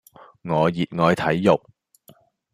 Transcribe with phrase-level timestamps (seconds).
[0.41, 1.61] 我熱愛睇肉